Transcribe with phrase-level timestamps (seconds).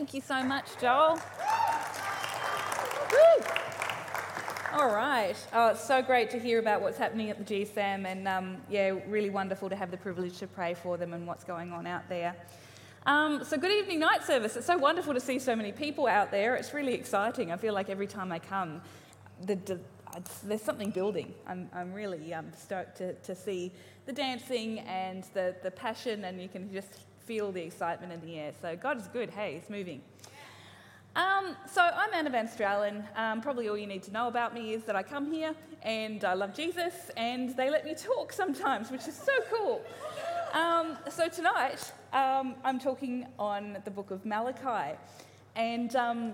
[0.00, 1.20] Thank you so much, Joel.
[3.12, 3.44] Woo!
[4.72, 5.36] All right.
[5.52, 8.94] Oh, it's so great to hear about what's happening at the GSAM, and um, yeah,
[9.08, 12.08] really wonderful to have the privilege to pray for them and what's going on out
[12.08, 12.34] there.
[13.04, 14.56] Um, so, good evening, night service.
[14.56, 16.56] It's so wonderful to see so many people out there.
[16.56, 17.52] It's really exciting.
[17.52, 18.80] I feel like every time I come,
[19.44, 19.80] the, the,
[20.44, 21.34] there's something building.
[21.46, 23.70] I'm, I'm really um, stoked to, to see
[24.06, 28.36] the dancing and the, the passion, and you can just feel the excitement in the
[28.40, 28.50] air.
[28.60, 29.30] So, God is good.
[29.30, 30.00] Hey, it's moving.
[31.14, 33.04] Um, so I'm Anna Van Stralen.
[33.16, 36.24] Um, probably all you need to know about me is that I come here and
[36.24, 39.80] I love Jesus, and they let me talk sometimes, which is so cool.
[40.54, 44.98] Um, so tonight um, I'm talking on the book of Malachi,
[45.54, 46.32] and um,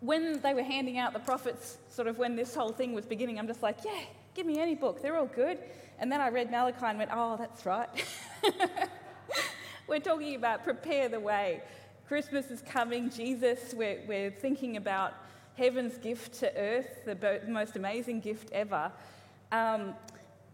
[0.00, 3.38] when they were handing out the prophets, sort of when this whole thing was beginning,
[3.38, 4.02] I'm just like, yeah,
[4.34, 5.60] give me any book, they're all good.
[5.98, 7.88] And then I read Malachi and went, oh, that's right.
[9.90, 11.60] we're talking about prepare the way.
[12.06, 15.14] Christmas is coming, Jesus, we're, we're thinking about
[15.56, 18.92] heaven's gift to earth, the most amazing gift ever.
[19.50, 19.94] Um,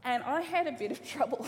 [0.04, 1.46] and I had a bit of trouble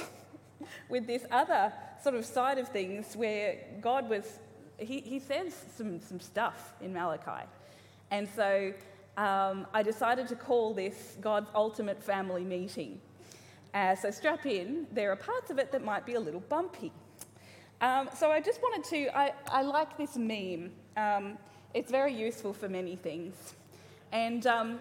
[0.90, 4.38] with this other sort of side of things where God was,
[4.76, 7.48] he, he says some, some stuff in Malachi.
[8.10, 8.74] And so
[9.16, 13.00] um, I decided to call this God's ultimate family meeting.
[13.72, 16.92] Uh, so strap in, there are parts of it that might be a little bumpy.
[17.80, 20.72] Um, so I just wanted to, I, I like this meme.
[20.96, 21.38] Um,
[21.74, 23.54] it's very useful for many things.
[24.10, 24.80] And um,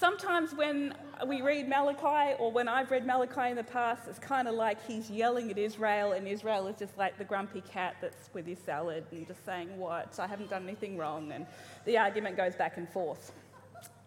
[0.00, 0.94] sometimes when
[1.26, 4.84] we read Malachi, or when I've read Malachi in the past, it's kind of like
[4.84, 8.58] he's yelling at Israel, and Israel is just like the grumpy cat that's with his
[8.58, 10.18] salad and just saying, What?
[10.18, 11.30] I haven't done anything wrong.
[11.30, 11.46] And
[11.84, 13.32] the argument goes back and forth.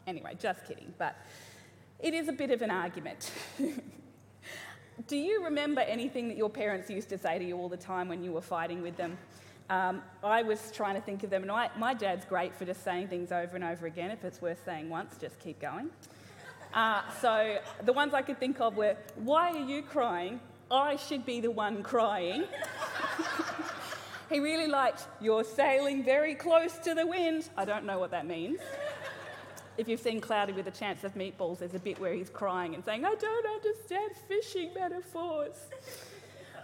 [0.05, 0.93] Anyway, just kidding.
[0.97, 1.15] But
[1.99, 3.31] it is a bit of an argument.
[5.05, 8.07] Do you remember anything that your parents used to say to you all the time
[8.07, 9.15] when you were fighting with them?
[9.69, 12.83] Um, I was trying to think of them, and I, my dad's great for just
[12.83, 14.09] saying things over and over again.
[14.09, 15.91] If it's worth saying once, just keep going.
[16.73, 20.39] Uh, so the ones I could think of were, Why are you crying?
[20.71, 22.45] I should be the one crying.
[24.31, 27.49] he really liked, You're sailing very close to the wind.
[27.55, 28.59] I don't know what that means
[29.77, 32.73] if you've seen Cloudy with a Chance of Meatballs, there's a bit where he's crying
[32.75, 35.55] and saying, I don't understand fishing metaphors.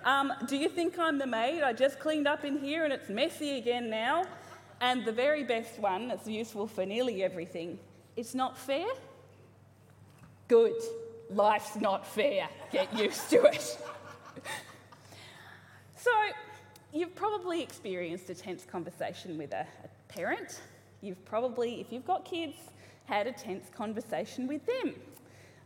[0.04, 1.64] Um, do you think I'm the maid?
[1.64, 4.26] I just cleaned up in here and it's messy again now.
[4.82, 7.80] And the very best one that's useful for nearly everything
[8.16, 8.86] it's not fair?
[10.48, 10.76] Good.
[11.32, 12.48] Life's not fair.
[12.72, 13.78] Get used to it.
[15.96, 16.12] so,
[16.92, 20.62] you've probably experienced a tense conversation with a, a parent.
[21.02, 22.56] You've probably, if you've got kids,
[23.06, 24.96] had a tense conversation with them.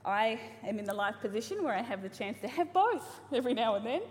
[0.05, 3.53] I am in the life position where I have the chance to have both every
[3.53, 4.01] now and then.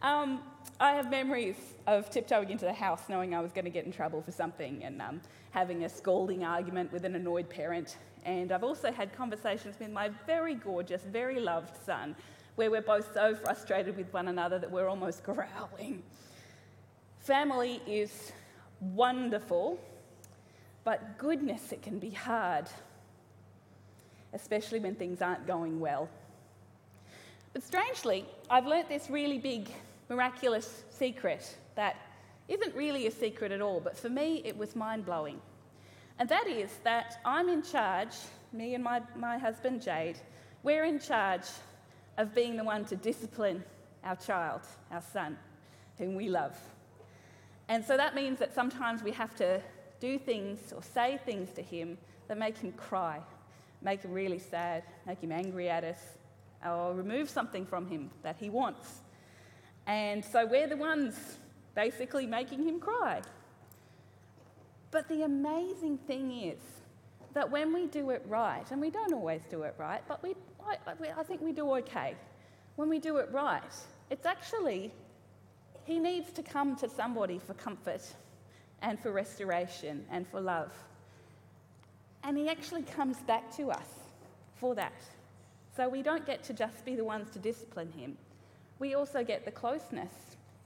[0.00, 0.42] Um,
[0.78, 1.56] I have memories
[1.88, 4.84] of tiptoeing into the house knowing I was going to get in trouble for something
[4.84, 5.20] and um,
[5.50, 7.96] having a scolding argument with an annoyed parent.
[8.24, 12.14] And I've also had conversations with my very gorgeous, very loved son
[12.54, 16.02] where we're both so frustrated with one another that we're almost growling.
[17.18, 18.32] Family is
[18.80, 19.80] wonderful
[20.88, 22.64] but goodness, it can be hard,
[24.32, 26.08] especially when things aren't going well.
[27.52, 29.68] But strangely, I've learnt this really big,
[30.08, 31.96] miraculous secret that
[32.48, 35.42] isn't really a secret at all, but for me, it was mind blowing.
[36.18, 38.16] And that is that I'm in charge,
[38.54, 40.16] me and my, my husband Jade,
[40.62, 41.48] we're in charge
[42.16, 43.62] of being the one to discipline
[44.04, 45.36] our child, our son,
[45.98, 46.58] whom we love.
[47.68, 49.60] And so that means that sometimes we have to
[50.00, 51.98] do things or say things to him
[52.28, 53.20] that make him cry,
[53.82, 55.98] make him really sad, make him angry at us,
[56.64, 59.00] or remove something from him that he wants.
[59.86, 61.14] And so we're the ones
[61.74, 63.22] basically making him cry.
[64.90, 66.58] But the amazing thing is
[67.34, 70.34] that when we do it right, and we don't always do it right, but we,
[70.66, 70.76] I,
[71.16, 72.16] I think we do okay.
[72.76, 73.62] When we do it right,
[74.10, 74.92] it's actually,
[75.84, 78.02] he needs to come to somebody for comfort
[78.82, 80.72] and for restoration and for love.
[82.24, 83.88] And he actually comes back to us
[84.56, 85.00] for that.
[85.76, 88.16] So we don't get to just be the ones to discipline him,
[88.78, 90.12] we also get the closeness.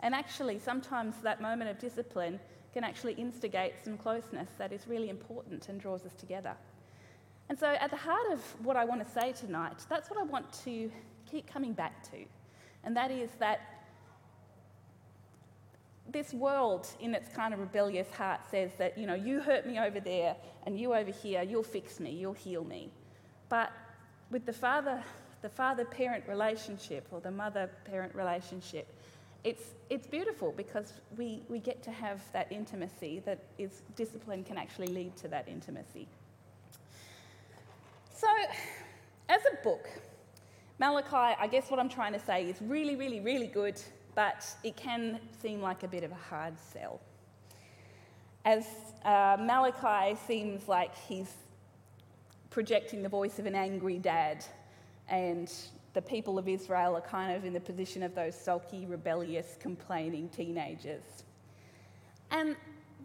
[0.01, 2.41] And actually, sometimes that moment of discipline
[2.75, 6.55] can actually instigate some closeness that is really important and draws us together.
[7.49, 10.25] And so, at the heart of what I want to say tonight, that's what I
[10.25, 10.91] want to
[11.31, 12.25] keep coming back to.
[12.85, 13.82] And that is that
[16.13, 19.79] this world, in its kind of rebellious heart, says that, you know, you hurt me
[19.79, 20.37] over there
[20.67, 22.91] and you over here, you'll fix me, you'll heal me.
[23.49, 23.73] But
[24.31, 25.03] with the father,
[25.43, 28.87] the father parent relationship or the mother parent relationship,
[29.45, 34.57] it's, it's beautiful because we, we get to have that intimacy that is discipline can
[34.57, 36.07] actually lead to that intimacy.
[38.15, 38.29] So,
[39.29, 39.89] as a book,
[40.79, 43.81] Malachi, I guess what I'm trying to say is really, really, really good,
[44.15, 47.01] but it can seem like a bit of a hard sell.
[48.45, 48.67] As
[49.05, 51.33] uh, Malachi seems like he's
[52.51, 54.45] projecting the voice of an angry dad,
[55.09, 55.53] and
[55.95, 60.29] the people of Israel are kind of in the position of those sulky, rebellious, complaining
[60.29, 61.25] teenagers.
[62.31, 62.57] And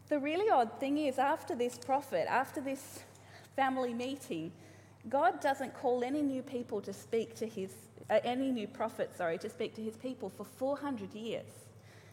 [0.10, 3.00] the really odd thing is, after this prophet, after this
[3.56, 4.52] family meeting,
[5.10, 7.74] God doesn't call any new people to speak to his,
[8.10, 11.50] uh, any new prophet, sorry, to speak to his people for 400 years.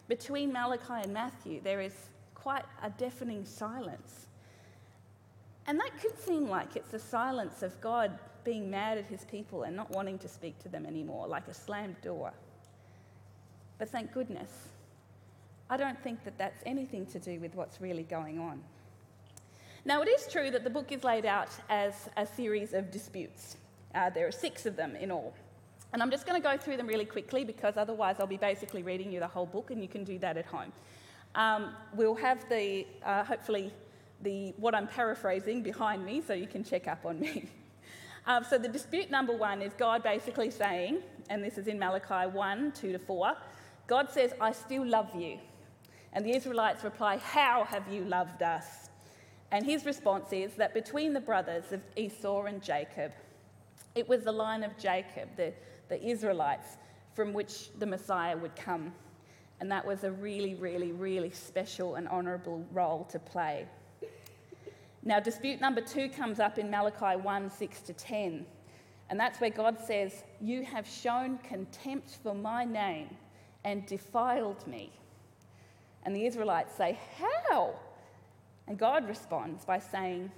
[0.09, 1.95] Between Malachi and Matthew, there is
[2.35, 4.27] quite a deafening silence.
[5.67, 9.63] And that could seem like it's the silence of God being mad at his people
[9.63, 12.33] and not wanting to speak to them anymore, like a slammed door.
[13.79, 14.51] But thank goodness,
[15.71, 18.63] I don't think that that's anything to do with what's really going on.
[19.87, 23.59] Now, it is true that the book is laid out as a series of disputes.
[23.95, 25.35] Uh, there are six of them in all.
[25.93, 28.83] And I'm just going to go through them really quickly because otherwise I'll be basically
[28.83, 30.73] reading you the whole book and you can do that at home.
[31.35, 33.75] Um, we'll have the, uh, hopefully,
[34.23, 37.49] the, what I'm paraphrasing behind me so you can check up on me.
[38.27, 42.27] Um, so the dispute number one is God basically saying, and this is in Malachi
[42.27, 43.37] 1 2 to 4,
[43.87, 45.39] God says, I still love you.
[46.15, 48.89] And the Israelites reply, How have you loved us?
[49.55, 53.13] And his response is that between the brothers of Esau and Jacob,
[53.95, 55.53] it was the line of Jacob, the,
[55.89, 56.77] the Israelites,
[57.15, 58.93] from which the Messiah would come.
[59.61, 63.69] And that was a really, really, really special and honourable role to play.
[65.05, 68.45] Now, dispute number two comes up in Malachi 1 6 to 10.
[69.09, 73.09] And that's where God says, You have shown contempt for my name
[73.63, 74.91] and defiled me.
[76.03, 76.99] And the Israelites say,
[77.49, 77.77] How?
[78.67, 80.31] And God responds by saying,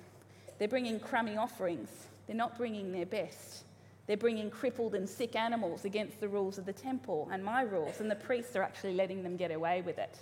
[0.58, 1.90] They're bringing crummy offerings,
[2.26, 3.64] they're not bringing their best.
[4.06, 8.00] They're bringing crippled and sick animals against the rules of the temple and my rules,
[8.00, 10.16] and the priests are actually letting them get away with it.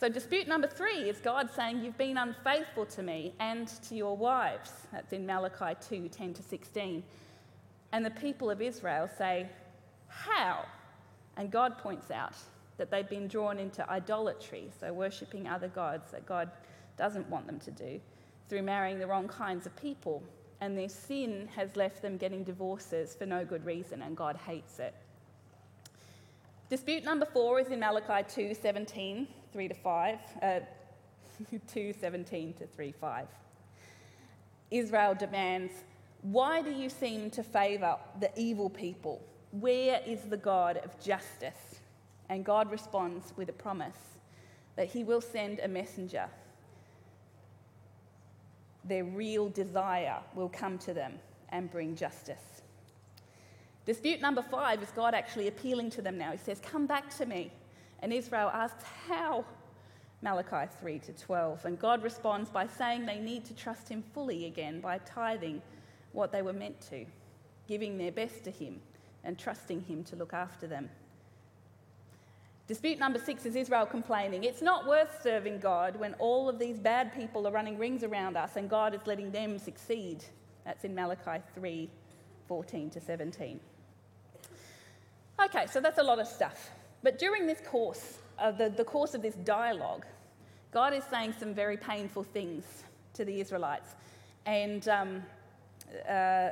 [0.00, 4.16] So, dispute number three is God saying, You've been unfaithful to me and to your
[4.16, 4.70] wives.
[4.92, 7.02] That's in Malachi 2 10 to 16.
[7.92, 9.48] And the people of Israel say,
[10.08, 10.64] How?
[11.36, 12.34] And God points out,
[12.78, 16.50] that they've been drawn into idolatry, so worshipping other gods that God
[16.96, 18.00] doesn't want them to do,
[18.48, 20.22] through marrying the wrong kinds of people.
[20.60, 24.78] And their sin has left them getting divorces for no good reason, and God hates
[24.78, 24.94] it.
[26.68, 30.60] Dispute number four is in Malachi 2 17, 3 to 5, uh,
[31.72, 33.26] 2 17 to 3 5.
[34.70, 35.72] Israel demands,
[36.22, 39.22] Why do you seem to favour the evil people?
[39.50, 41.67] Where is the God of justice?
[42.28, 44.18] And God responds with a promise
[44.76, 46.28] that He will send a messenger.
[48.84, 51.14] Their real desire will come to them
[51.50, 52.62] and bring justice.
[53.86, 56.32] Dispute number five is God actually appealing to them now.
[56.32, 57.50] He says, Come back to me.
[58.00, 59.44] And Israel asks, How?
[60.20, 61.64] Malachi 3 to 12.
[61.64, 65.62] And God responds by saying they need to trust Him fully again by tithing
[66.12, 67.06] what they were meant to,
[67.66, 68.80] giving their best to Him,
[69.24, 70.90] and trusting Him to look after them.
[72.68, 74.44] Dispute number six is Israel complaining.
[74.44, 78.36] It's not worth serving God when all of these bad people are running rings around
[78.36, 80.22] us and God is letting them succeed.
[80.66, 81.88] That's in Malachi 3
[82.46, 83.58] 14 to 17.
[85.42, 86.70] Okay, so that's a lot of stuff.
[87.02, 90.04] But during this course, uh, the, the course of this dialogue,
[90.70, 92.64] God is saying some very painful things
[93.14, 93.94] to the Israelites.
[94.44, 95.22] And, um,
[96.06, 96.50] uh,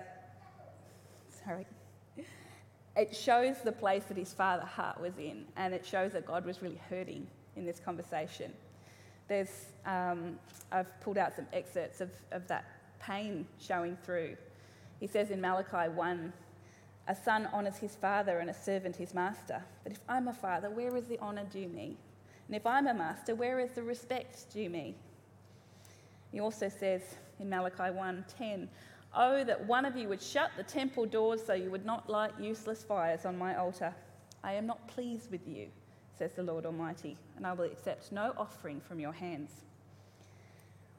[1.45, 1.67] sorry
[2.97, 6.45] it shows the place that his father heart was in, and it shows that God
[6.45, 8.53] was really hurting in this conversation.
[9.29, 10.39] There's, um,
[10.73, 12.65] I've pulled out some excerpts of, of that
[13.01, 14.37] pain showing through.
[15.01, 16.33] He says in Malachi 1
[17.09, 19.63] A son honours his father and a servant his master.
[19.83, 21.97] But if I'm a father, where is the honour due me?
[22.47, 24.95] And if I'm a master, where is the respect due me?
[26.33, 27.03] He also says
[27.41, 28.69] in Malachi 1:10,
[29.15, 32.33] Oh, that one of you would shut the temple doors so you would not light
[32.41, 33.95] useless fires on my altar.
[34.45, 35.69] I am not pleased with you,
[36.19, 39.51] says the Lord Almighty, and I will accept no offering from your hands.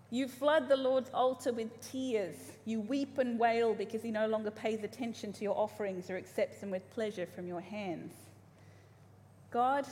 [0.10, 2.36] You flood the Lord's altar with tears.
[2.66, 6.60] You weep and wail because he no longer pays attention to your offerings or accepts
[6.62, 8.14] them with pleasure from your hands.
[9.52, 9.86] God,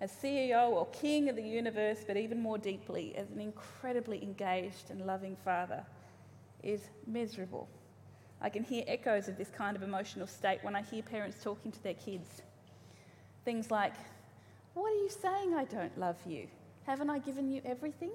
[0.00, 4.90] as CEO or King of the universe, but even more deeply, as an incredibly engaged
[4.90, 5.84] and loving Father,
[6.62, 7.68] is miserable.
[8.40, 11.72] I can hear echoes of this kind of emotional state when I hear parents talking
[11.72, 12.42] to their kids.
[13.44, 13.94] Things like,
[14.74, 16.46] What are you saying I don't love you?
[16.86, 18.12] Haven't I given you everything?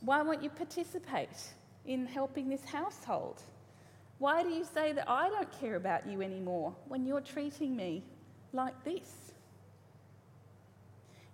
[0.00, 1.54] Why won't you participate
[1.86, 3.42] in helping this household?
[4.18, 8.04] Why do you say that I don't care about you anymore when you're treating me
[8.52, 9.32] like this?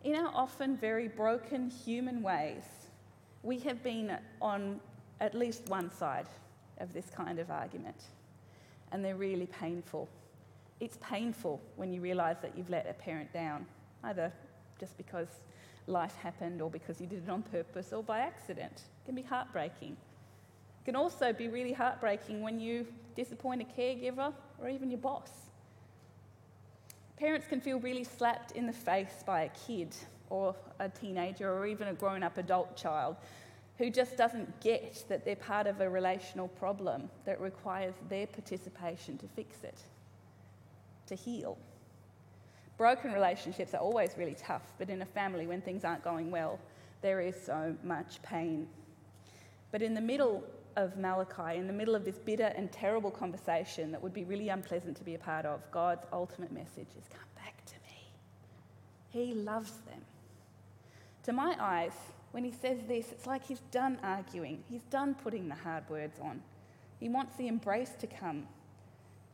[0.04, 2.64] In our often very broken human ways,
[3.42, 4.80] we have been on
[5.20, 6.26] at least one side
[6.78, 8.04] of this kind of argument,
[8.92, 10.08] and they're really painful.
[10.80, 13.66] It's painful when you realise that you've let a parent down,
[14.04, 14.32] either
[14.78, 15.28] just because
[15.86, 18.72] life happened or because you did it on purpose or by accident.
[18.74, 19.92] It can be heartbreaking.
[19.92, 25.30] It can also be really heartbreaking when you disappoint a caregiver or even your boss.
[27.16, 29.96] Parents can feel really slapped in the face by a kid
[30.30, 33.16] or a teenager or even a grown up adult child
[33.78, 39.16] who just doesn't get that they're part of a relational problem that requires their participation
[39.18, 39.78] to fix it,
[41.06, 41.56] to heal.
[42.76, 46.58] Broken relationships are always really tough, but in a family, when things aren't going well,
[47.02, 48.66] there is so much pain.
[49.70, 50.42] But in the middle
[50.76, 54.48] of Malachi, in the middle of this bitter and terrible conversation that would be really
[54.48, 58.10] unpleasant to be a part of, God's ultimate message is come back to me.
[59.10, 60.00] He loves them.
[61.24, 61.92] To my eyes,
[62.32, 66.18] when he says this, it's like he's done arguing, he's done putting the hard words
[66.20, 66.42] on.
[67.00, 68.46] He wants the embrace to come.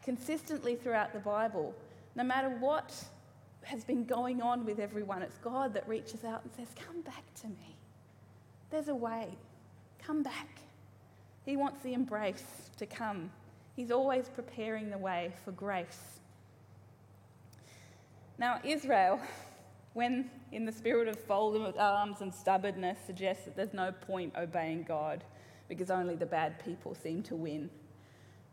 [0.03, 1.75] Consistently throughout the Bible,
[2.15, 2.95] no matter what
[3.63, 7.25] has been going on with everyone, it's God that reaches out and says, Come back
[7.41, 7.77] to me.
[8.71, 9.29] There's a way.
[10.03, 10.59] Come back.
[11.45, 13.31] He wants the embrace to come.
[13.77, 16.21] He's always preparing the way for grace.
[18.39, 19.21] Now, Israel
[19.95, 24.83] when, in the spirit of folded arms and stubbornness, suggests that there's no point obeying
[24.83, 25.25] God
[25.69, 27.71] because only the bad people seem to win.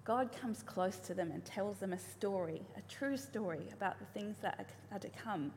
[0.03, 4.19] God comes close to them and tells them a story, a true story about the
[4.19, 5.51] things that are to come.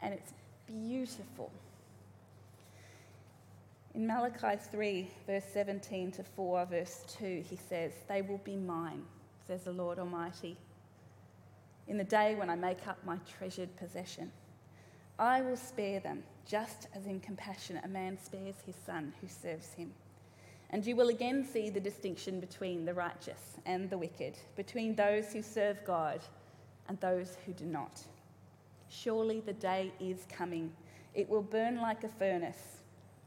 [0.00, 0.32] And it's
[0.66, 1.50] beautiful.
[3.94, 9.02] In Malachi 3, verse 17 to 4, verse 2, he says, They will be mine,
[9.46, 10.56] says the Lord Almighty,
[11.86, 14.32] in the day when I make up my treasured possession.
[15.18, 19.72] I will spare them, just as in compassion a man spares his son who serves
[19.74, 19.92] him.
[20.70, 25.32] And you will again see the distinction between the righteous and the wicked, between those
[25.32, 26.20] who serve God
[26.88, 28.02] and those who do not.
[28.88, 30.72] Surely the day is coming.
[31.14, 32.82] It will burn like a furnace.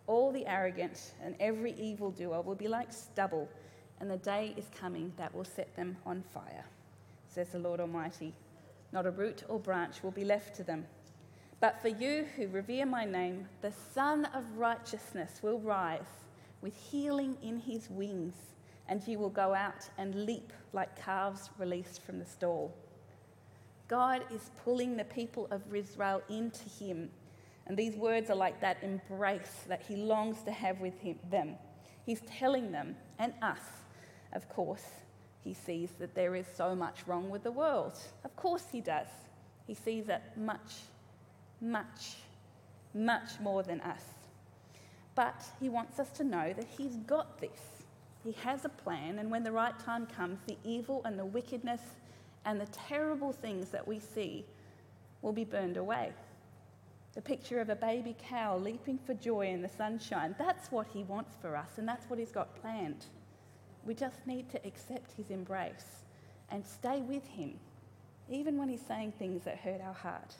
[0.08, 3.48] All the arrogant and every evildoer will be like stubble,
[4.02, 6.66] and the day is coming that will set them on fire,
[7.30, 8.34] says the Lord Almighty.
[8.92, 10.86] Not a root or branch will be left to them
[11.60, 16.26] but for you who revere my name, the Sun of Righteousness will rise
[16.62, 18.36] with healing in his wings,
[18.88, 22.76] and you will go out and leap like calves released from the stall.
[23.88, 27.10] God is pulling the people of Israel into him,
[27.66, 31.56] and these words are like that embrace that he longs to have with him, them.
[32.06, 33.62] He's telling them, and us,
[34.34, 34.86] of course,
[35.42, 37.98] he sees that there is so much wrong with the world.
[38.24, 39.08] Of course, he does.
[39.66, 40.74] He sees it much
[41.62, 42.16] much,
[42.94, 44.04] much more than us.
[45.16, 47.84] But he wants us to know that he's got this.
[48.24, 51.82] He has a plan, and when the right time comes, the evil and the wickedness
[52.46, 54.46] and the terrible things that we see
[55.22, 56.12] will be burned away.
[57.14, 61.04] The picture of a baby cow leaping for joy in the sunshine, that's what he
[61.04, 63.06] wants for us, and that's what he's got planned.
[63.86, 66.04] We just need to accept his embrace
[66.52, 67.60] and stay with him,
[68.30, 70.36] even when he's saying things that hurt our heart.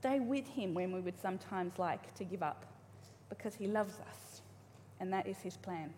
[0.00, 2.64] Stay with Him when we would sometimes like to give up
[3.28, 4.40] because He loves us,
[4.98, 5.92] and that is His plan.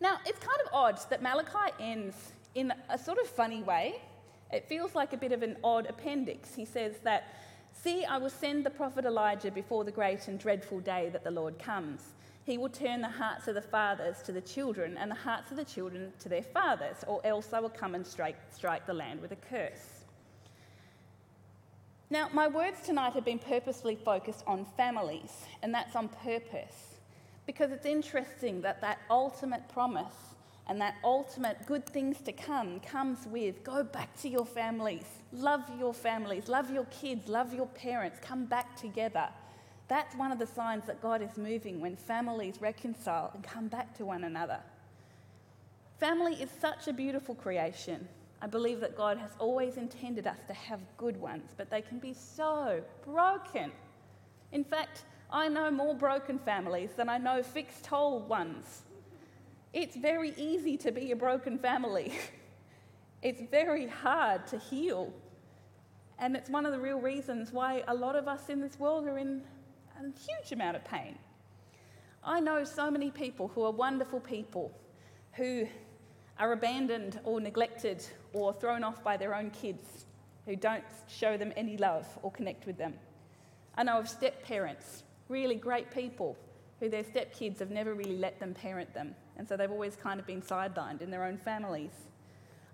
[0.00, 2.14] Now, it's kind of odd that Malachi ends
[2.54, 3.96] in a sort of funny way.
[4.52, 6.54] It feels like a bit of an odd appendix.
[6.54, 7.34] He says that,
[7.72, 11.32] See, I will send the prophet Elijah before the great and dreadful day that the
[11.32, 12.00] Lord comes.
[12.44, 15.56] He will turn the hearts of the fathers to the children and the hearts of
[15.56, 19.20] the children to their fathers, or else I will come and strike, strike the land
[19.20, 19.93] with a curse.
[22.14, 25.32] Now, my words tonight have been purposely focused on families,
[25.64, 27.00] and that's on purpose,
[27.44, 30.14] because it's interesting that that ultimate promise
[30.68, 35.02] and that ultimate good things to come comes with go back to your families,
[35.32, 39.28] love your families, love your kids, love your parents, come back together.
[39.88, 43.92] That's one of the signs that God is moving when families reconcile and come back
[43.96, 44.60] to one another.
[45.98, 48.06] Family is such a beautiful creation.
[48.44, 51.98] I believe that God has always intended us to have good ones, but they can
[51.98, 53.72] be so broken.
[54.52, 58.82] In fact, I know more broken families than I know fixed whole ones.
[59.72, 62.12] It's very easy to be a broken family.
[63.22, 65.10] It's very hard to heal.
[66.18, 69.06] And it's one of the real reasons why a lot of us in this world
[69.06, 69.40] are in
[69.98, 71.16] a huge amount of pain.
[72.22, 74.78] I know so many people who are wonderful people
[75.32, 75.66] who
[76.38, 80.06] are abandoned or neglected or thrown off by their own kids
[80.46, 82.94] who don't show them any love or connect with them.
[83.76, 86.36] I know of step parents, really great people,
[86.80, 90.20] who their stepkids have never really let them parent them, and so they've always kind
[90.20, 91.92] of been sidelined in their own families.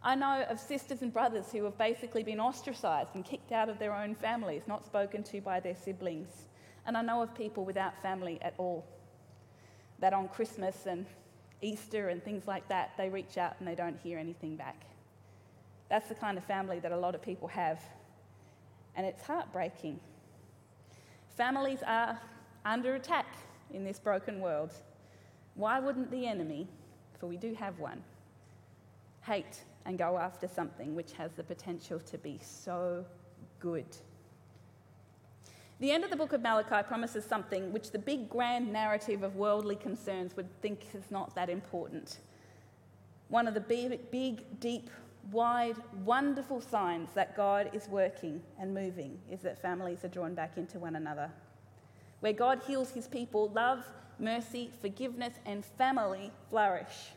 [0.03, 3.79] I know of sisters and brothers who have basically been ostracised and kicked out of
[3.79, 6.47] their own families, not spoken to by their siblings.
[6.87, 8.87] And I know of people without family at all.
[9.99, 11.05] That on Christmas and
[11.63, 14.85] Easter and things like that, they reach out and they don't hear anything back.
[15.89, 17.81] That's the kind of family that a lot of people have.
[18.97, 20.01] And it's heartbreaking.
[21.37, 22.21] Families are
[22.65, 23.27] under attack
[23.73, 24.73] in this broken world.
[25.55, 26.69] Why wouldn't the enemy,
[27.19, 28.03] for we do have one,
[29.23, 33.05] hate and go after something which has the potential to be so
[33.59, 33.87] good?
[35.81, 39.37] The end of the book of Malachi promises something which the big grand narrative of
[39.37, 42.19] worldly concerns would think is not that important.
[43.29, 44.91] One of the big, big, deep,
[45.33, 50.59] wide, wonderful signs that God is working and moving is that families are drawn back
[50.59, 51.31] into one another.
[52.21, 53.83] Where God heals his people, love,
[54.19, 57.13] mercy, forgiveness, and family flourish.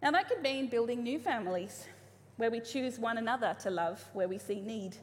[0.00, 1.88] Now, that could mean building new families
[2.36, 4.96] where we choose one another to love where we see need.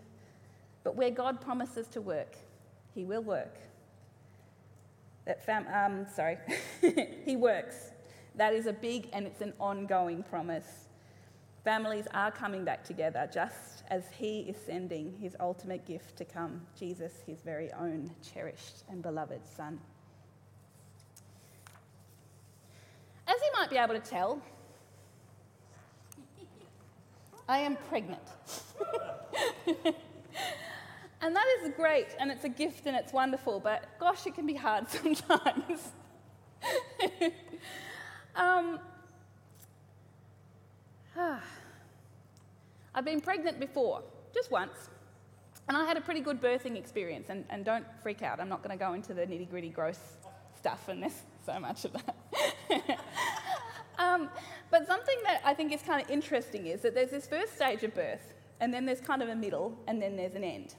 [0.84, 2.36] But where God promises to work,
[2.94, 3.56] he will work.
[5.26, 6.38] That fam- um, sorry,
[7.26, 7.92] he works.
[8.36, 10.88] That is a big and it's an ongoing promise.
[11.64, 16.62] Families are coming back together just as he is sending his ultimate gift to come
[16.78, 19.80] Jesus, his very own cherished and beloved Son.
[23.28, 24.42] As you might be able to tell,
[27.48, 28.22] I am pregnant.
[31.22, 34.46] and that is great, and it's a gift and it's wonderful, but gosh, it can
[34.46, 35.92] be hard sometimes.
[38.36, 38.80] um,
[42.96, 44.90] I've been pregnant before, just once,
[45.68, 47.30] and I had a pretty good birthing experience.
[47.30, 50.00] And, and don't freak out, I'm not going to go into the nitty gritty gross
[50.58, 52.16] stuff, and there's so much of that.
[54.00, 54.30] um,
[54.72, 57.84] but something that I think is kind of interesting is that there's this first stage
[57.84, 60.76] of birth, and then there's kind of a middle, and then there's an end.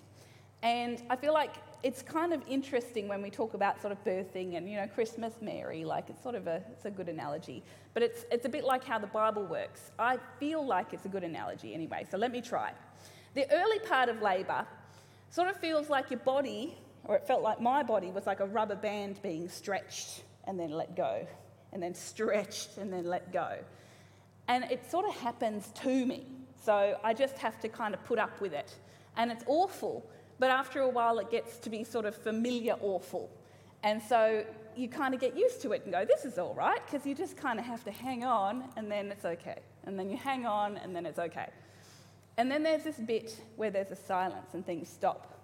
[0.63, 4.57] And I feel like it's kind of interesting when we talk about sort of birthing
[4.57, 7.63] and, you know, Christmas Mary, like it's sort of a, it's a good analogy.
[7.95, 9.91] But it's, it's a bit like how the Bible works.
[9.99, 12.73] I feel like it's a good analogy anyway, so let me try.
[13.35, 14.67] The early part of labour
[15.31, 18.47] sort of feels like your body, or it felt like my body, was like a
[18.47, 21.27] rubber band being stretched and then let go,
[21.73, 23.57] and then stretched and then let go.
[24.49, 26.27] And it sort of happens to me.
[26.63, 28.75] So I just have to kind of put up with it.
[29.17, 30.05] And it's awful
[30.41, 33.31] but after a while, it gets to be sort of familiar awful.
[33.83, 36.81] And so you kind of get used to it and go, this is all right,
[36.87, 39.61] because you just kind of have to hang on and then it's okay.
[39.85, 41.51] And then you hang on and then it's okay.
[42.39, 45.37] And then there's this bit where there's a silence and things stop.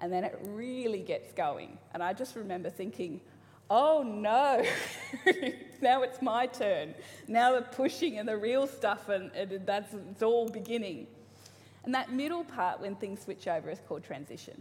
[0.00, 1.78] And then it really gets going.
[1.94, 3.20] And I just remember thinking,
[3.70, 4.64] oh no,
[5.80, 6.94] now it's my turn.
[7.28, 9.30] Now the pushing and the real stuff, and,
[9.64, 11.06] that's it's all beginning.
[11.86, 14.60] And that middle part, when things switch over, is called transition.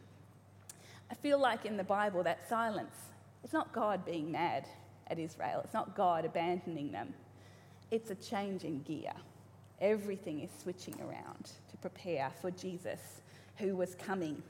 [1.12, 2.96] I feel like in the Bible, that silence,
[3.44, 4.68] it's not God being mad
[5.08, 7.14] at Israel, it's not God abandoning them.
[7.92, 9.12] It's a change in gear.
[9.82, 13.22] Everything is switching around to prepare for Jesus
[13.58, 14.42] who was coming.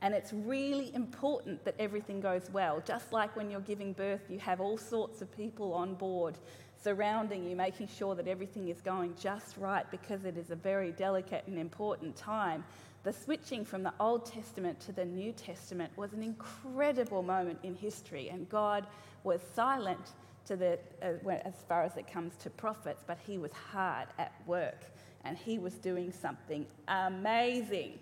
[0.00, 2.82] And it's really important that everything goes well.
[2.84, 6.38] Just like when you're giving birth, you have all sorts of people on board
[6.82, 10.92] surrounding you, making sure that everything is going just right because it is a very
[10.92, 12.64] delicate and important time.
[13.04, 17.74] The switching from the Old Testament to the New Testament was an incredible moment in
[17.74, 18.86] history, and God
[19.24, 20.12] was silent
[20.46, 24.32] to the, uh, as far as it comes to prophets, but He was hard at
[24.46, 24.84] work
[25.24, 27.98] and He was doing something amazing.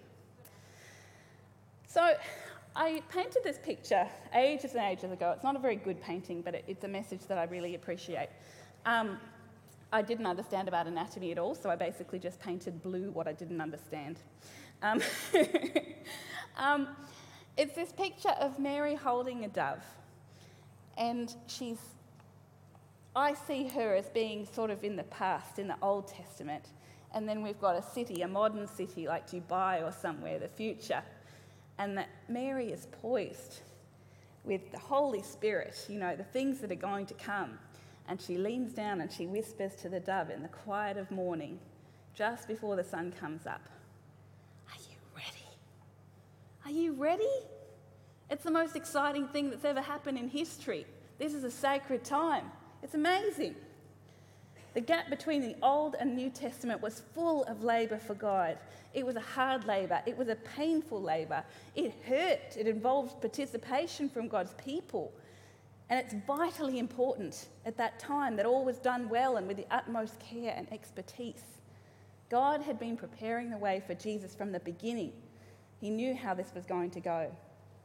[1.86, 2.14] So,
[2.76, 5.32] I painted this picture ages and ages ago.
[5.34, 8.28] It's not a very good painting, but it, it's a message that I really appreciate.
[8.86, 9.18] Um,
[9.92, 13.32] I didn't understand about anatomy at all, so I basically just painted blue what I
[13.32, 14.18] didn't understand.
[14.82, 15.02] Um,
[16.56, 16.88] um,
[17.56, 19.84] it's this picture of Mary holding a dove,
[20.96, 21.78] and she's.
[23.16, 26.68] I see her as being sort of in the past, in the Old Testament,
[27.12, 31.02] and then we've got a city, a modern city like Dubai or somewhere, the future,
[31.78, 33.62] and that Mary is poised
[34.44, 37.58] with the Holy Spirit, you know, the things that are going to come
[38.10, 41.60] and she leans down and she whispers to the dove in the quiet of morning,
[42.12, 43.60] just before the sun comes up,
[44.68, 45.46] Are you ready?
[46.64, 47.46] Are you ready?
[48.28, 50.86] It's the most exciting thing that's ever happened in history.
[51.18, 52.50] This is a sacred time.
[52.82, 53.54] It's amazing.
[54.74, 58.58] The gap between the Old and New Testament was full of labour for God.
[58.92, 61.44] It was a hard labour, it was a painful labour.
[61.76, 65.12] It hurt, it involved participation from God's people.
[65.90, 69.66] And it's vitally important at that time that all was done well and with the
[69.72, 71.42] utmost care and expertise.
[72.30, 75.12] God had been preparing the way for Jesus from the beginning.
[75.80, 77.32] He knew how this was going to go.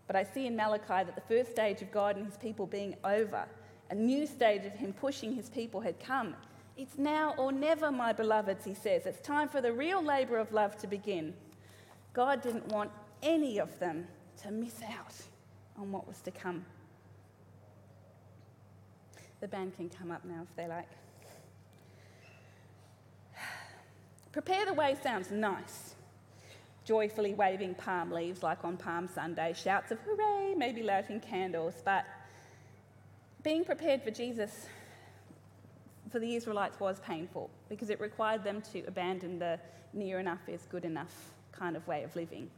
[0.06, 2.96] But I see in Malachi that the first stage of God and his people being
[3.04, 3.44] over,
[3.89, 6.36] a new stage of him pushing his people had come.
[6.78, 9.08] It's now or never, my beloveds, he says.
[9.08, 11.34] It's time for the real labour of love to begin.
[12.13, 12.91] God didn't want
[13.24, 14.08] any of them
[14.44, 15.15] to miss out
[15.76, 16.65] on what was to come.
[19.45, 20.89] The band can come up now if they like.
[24.31, 25.93] Prepare the way sounds nice.
[26.84, 32.05] Joyfully waving palm leaves like on Palm Sunday, shouts of hooray, maybe lighting candles, but
[33.43, 34.65] being prepared for Jesus
[36.10, 39.60] for the Israelites was painful because it required them to abandon the
[39.93, 41.13] near enough is good enough
[41.51, 42.49] kind of way of living.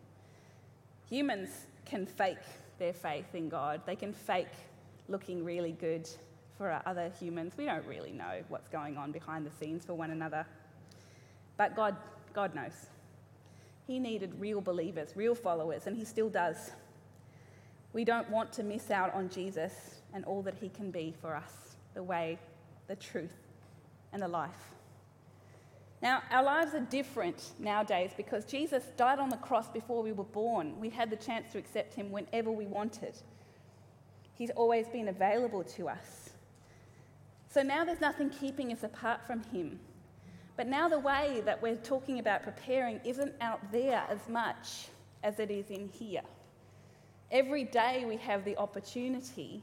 [1.09, 1.49] Humans
[1.83, 2.37] can fake
[2.79, 4.55] their faith in God, they can fake
[5.09, 6.09] looking really good
[6.57, 7.53] for our other humans.
[7.57, 10.45] We don't really know what's going on behind the scenes for one another.
[11.57, 11.95] But God,
[12.33, 12.87] God knows.
[13.85, 16.71] He needed real believers, real followers, and He still does.
[17.93, 21.35] We don't want to miss out on Jesus and all that He can be for
[21.35, 22.37] us the way,
[22.87, 23.33] the truth,
[24.11, 24.73] and the life.
[26.01, 30.25] Now, our lives are different nowadays because Jesus died on the cross before we were
[30.25, 30.79] born.
[30.79, 33.15] We had the chance to accept Him whenever we wanted.
[34.35, 36.29] He's always been available to us.
[37.49, 39.79] So now there's nothing keeping us apart from Him.
[40.55, 44.87] But now the way that we're talking about preparing isn't out there as much
[45.23, 46.21] as it is in here.
[47.31, 49.61] Every day we have the opportunity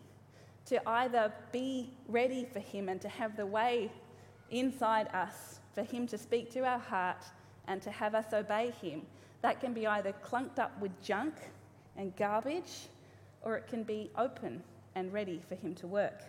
[0.66, 3.90] to either be ready for Him and to have the way
[4.50, 7.24] inside us for Him to speak to our heart
[7.66, 9.02] and to have us obey Him.
[9.42, 11.34] That can be either clunked up with junk
[11.96, 12.88] and garbage,
[13.42, 14.62] or it can be open
[14.94, 16.22] and ready for Him to work.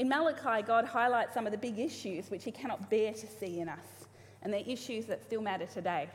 [0.00, 3.60] In Malachi, God highlights some of the big issues which He cannot bear to see
[3.60, 4.06] in us,
[4.40, 6.08] and they're issues that still matter today.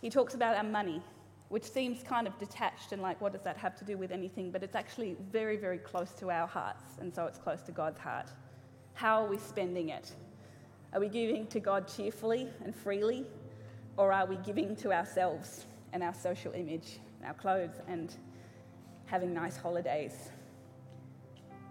[0.00, 1.02] He talks about our money,
[1.50, 4.50] which seems kind of detached and like, what does that have to do with anything?
[4.50, 7.98] But it's actually very, very close to our hearts, and so it's close to God's
[7.98, 8.30] heart.
[8.94, 10.10] How are we spending it?
[10.94, 13.26] Are we giving to God cheerfully and freely,
[13.98, 18.16] or are we giving to ourselves and our social image, and our clothes, and
[19.04, 20.30] having nice holidays?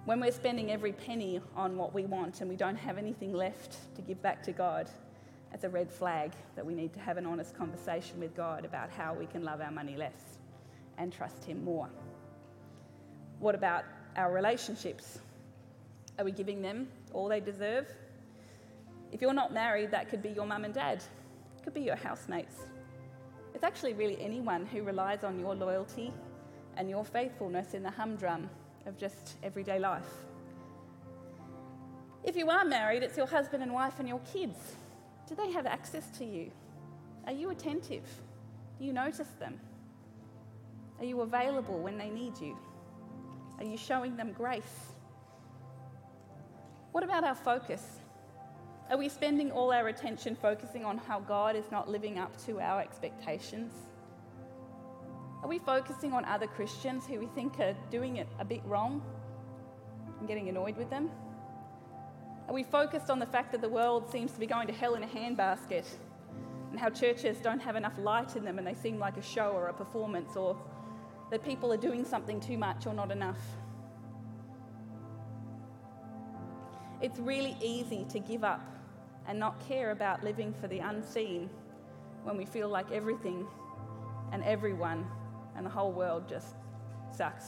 [0.10, 3.78] When we're spending every penny on what we want and we don't have anything left
[3.96, 4.90] to give back to God,
[5.52, 8.90] that's a red flag that we need to have an honest conversation with God about
[8.90, 10.40] how we can love our money less
[10.98, 11.88] and trust Him more.
[13.38, 13.84] What about
[14.16, 15.20] our relationships?
[16.18, 17.86] Are we giving them all they deserve?
[19.12, 21.04] If you're not married, that could be your mum and dad,
[21.56, 22.56] it could be your housemates.
[23.54, 26.12] It's actually really anyone who relies on your loyalty
[26.78, 28.50] and your faithfulness in the humdrum
[28.90, 30.04] of just everyday life.
[32.24, 34.58] If you are married, it's your husband and wife and your kids.
[35.30, 36.52] Do they have access to you?
[37.26, 38.04] Are you attentive?
[38.78, 39.60] Do you notice them?
[41.00, 42.58] Are you available when they need you?
[43.60, 44.94] Are you showing them grace?
[46.92, 47.84] What about our focus?
[48.90, 52.60] Are we spending all our attention focusing on how God is not living up to
[52.60, 53.72] our expectations?
[55.42, 59.02] Are we focusing on other Christians who we think are doing it a bit wrong
[60.20, 61.10] and getting annoyed with them?
[62.50, 64.96] Are we focused on the fact that the world seems to be going to hell
[64.96, 65.86] in a handbasket
[66.72, 69.52] and how churches don't have enough light in them and they seem like a show
[69.52, 70.58] or a performance or
[71.32, 73.40] that people are doing something too much or not enough?
[77.02, 78.66] It's really easy to give up
[79.26, 81.50] and not care about living for the unseen
[82.24, 83.48] when we feel like everything
[84.34, 85.06] and everyone
[85.60, 86.56] and the whole world just
[87.12, 87.48] sucks.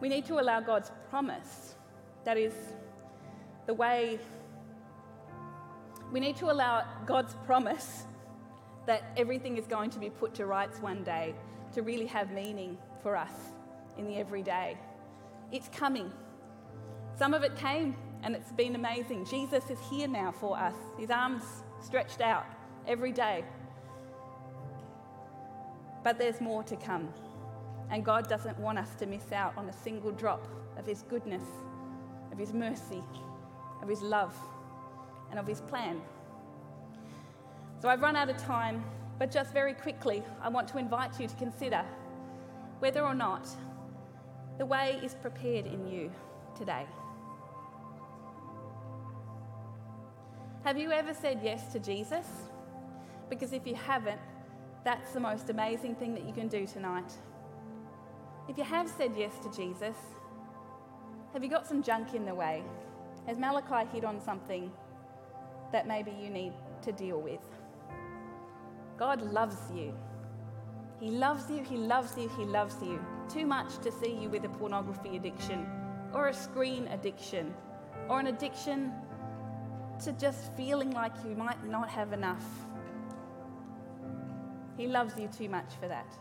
[0.00, 1.74] We need to allow God's promise,
[2.22, 2.54] that is,
[3.66, 4.20] the way,
[6.12, 8.04] we need to allow God's promise
[8.86, 11.34] that everything is going to be put to rights one day
[11.72, 13.32] to really have meaning for us
[13.98, 14.78] in the everyday.
[15.50, 16.12] It's coming.
[17.18, 19.26] Some of it came and it's been amazing.
[19.26, 21.42] Jesus is here now for us, his arms
[21.82, 22.46] stretched out
[22.86, 23.44] every day.
[26.04, 27.08] But there's more to come.
[27.90, 30.46] And God doesn't want us to miss out on a single drop
[30.78, 31.42] of his goodness,
[32.30, 33.02] of his mercy,
[33.82, 34.34] of his love,
[35.30, 36.00] and of his plan.
[37.80, 38.84] So I've run out of time,
[39.18, 41.84] But just very quickly, I want to invite you to consider
[42.80, 43.48] whether or not
[44.58, 46.10] the way is prepared in you
[46.58, 46.86] today.
[50.64, 52.26] Have you ever said yes to Jesus?
[53.28, 54.20] Because if you haven't,
[54.84, 57.12] that's the most amazing thing that you can do tonight.
[58.48, 59.96] If you have said yes to Jesus,
[61.32, 62.62] have you got some junk in the way?
[63.26, 64.70] Has Malachi hit on something
[65.72, 67.40] that maybe you need to deal with?
[68.98, 69.94] God loves you.
[71.00, 73.00] He loves you, He loves you, He loves you.
[73.28, 75.66] Too much to see you with a pornography addiction
[76.12, 77.54] or a screen addiction
[78.08, 78.92] or an addiction
[80.04, 82.44] to just feeling like you might not have enough.
[84.76, 86.12] He loves you too much for that.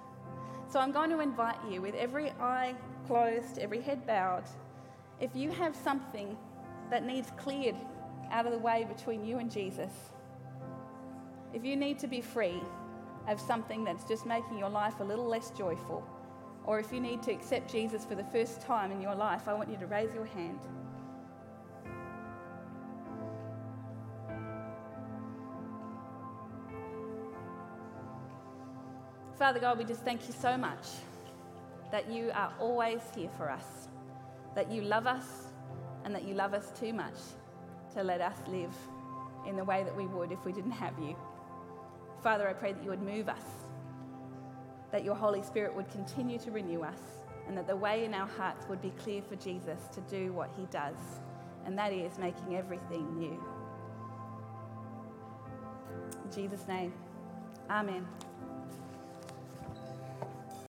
[0.70, 2.76] So I'm going to invite you, with every eye
[3.08, 4.44] closed, every head bowed,
[5.20, 6.38] if you have something
[6.90, 7.76] that needs cleared
[8.32, 9.92] out of the way between you and Jesus,
[11.54, 12.62] if you need to be free
[13.28, 16.04] of something that's just making your life a little less joyful,
[16.66, 19.54] or if you need to accept Jesus for the first time in your life, I
[19.54, 20.60] want you to raise your hand.
[29.44, 30.88] Father God, we just thank you so much
[31.92, 33.90] that you are always here for us,
[34.56, 35.26] that you love us,
[36.06, 37.18] and that you love us too much
[37.94, 38.74] to let us live
[39.46, 41.14] in the way that we would if we didn't have you.
[42.22, 43.44] Father, I pray that you would move us,
[44.94, 47.02] that your Holy Spirit would continue to renew us,
[47.46, 50.52] and that the way in our hearts would be clear for Jesus to do what
[50.56, 51.20] he does,
[51.66, 53.44] and that is making everything new.
[56.24, 56.94] In Jesus' name,
[57.70, 58.08] amen.